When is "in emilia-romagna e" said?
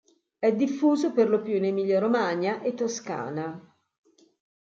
1.57-2.73